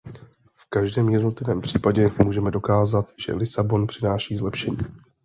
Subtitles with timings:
[0.55, 4.77] V každém jednotlivém případě můžeme dokázat, že Lisabon přináší zlepšení.